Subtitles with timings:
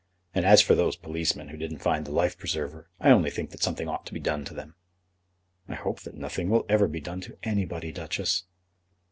[0.33, 3.61] And as for those policemen who didn't find the life preserver; I only think that
[3.61, 4.73] something ought to be done to them."
[5.69, 8.45] "I hope that nothing will ever be done to anybody, Duchess."